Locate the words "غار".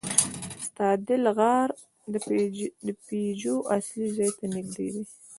1.37-1.69